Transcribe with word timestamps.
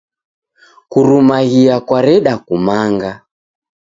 Kurumaghia 0.91 1.75
kwareda 1.87 2.33
kumanga. 2.45 3.11